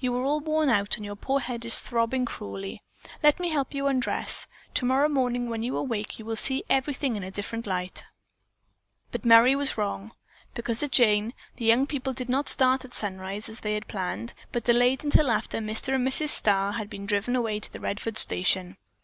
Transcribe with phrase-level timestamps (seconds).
[0.00, 2.82] You are all worn out and your poor head is throbbing cruelly.
[3.22, 4.48] Let me help you undress.
[4.74, 8.04] Tomorrow morning when you awake you will see everything in a different light."
[9.12, 10.10] But Merry was wrong.
[10.54, 14.34] Because of Jane, the young people did not start at sunrise as they had planned,
[14.50, 15.94] but delayed until after Mr.
[15.94, 16.30] and Mrs.
[16.30, 18.78] Starr had been driven away to the Redfords station.